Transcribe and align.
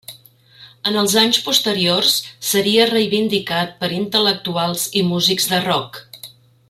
En 0.91 0.95
els 1.01 1.11
anys 1.23 1.39
posteriors 1.49 2.15
seria 2.53 2.87
reivindicat 2.93 3.77
per 3.83 3.91
intel·lectuals 3.99 4.87
i 5.03 5.05
músics 5.13 5.51
de 5.53 5.61
rock. 5.69 6.03